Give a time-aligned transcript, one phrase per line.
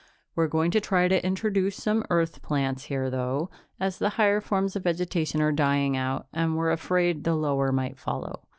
[0.33, 4.75] We're going to try to introduce some Earth plants here, though, as the higher forms
[4.75, 8.41] of vegetation are dying out and we're afraid the lower might follow.